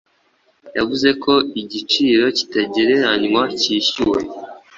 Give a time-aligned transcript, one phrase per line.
[0.77, 4.21] Yavuze ko igiciro kitagereranywa cyishyuwe